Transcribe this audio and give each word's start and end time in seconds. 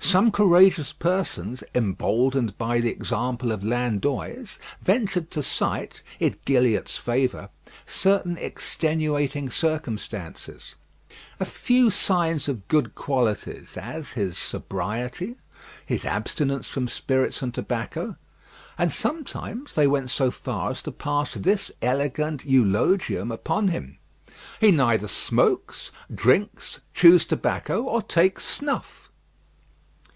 Some 0.00 0.32
courageous 0.32 0.94
persons, 0.94 1.62
emboldened 1.74 2.56
by 2.56 2.80
the 2.80 2.88
example 2.88 3.52
of 3.52 3.62
Landoys, 3.62 4.58
ventured 4.80 5.30
to 5.32 5.42
cite, 5.42 6.02
in 6.18 6.34
Gilliatt's 6.46 6.96
favour, 6.96 7.50
certain 7.84 8.38
extenuating 8.38 9.50
circumstances; 9.50 10.76
a 11.38 11.44
few 11.44 11.90
signs 11.90 12.48
of 12.48 12.68
good 12.68 12.94
qualities, 12.94 13.76
as 13.76 14.12
his 14.12 14.38
sobriety, 14.38 15.36
his 15.84 16.06
abstinence 16.06 16.70
from 16.70 16.88
spirits 16.88 17.42
and 17.42 17.52
tobacco; 17.52 18.16
and 18.78 18.90
sometimes 18.90 19.74
they 19.74 19.86
went 19.88 20.08
so 20.10 20.30
far 20.30 20.70
as 20.70 20.80
to 20.84 20.90
pass 20.92 21.34
this 21.34 21.70
elegant 21.82 22.46
eulogium 22.46 23.30
upon 23.30 23.68
him: 23.68 23.98
"He 24.58 24.70
neither 24.70 25.06
smokes, 25.08 25.90
drinks, 26.14 26.80
chews 26.94 27.26
tobacco, 27.26 27.82
or 27.82 28.00
takes 28.00 28.46
snuff." 28.46 29.04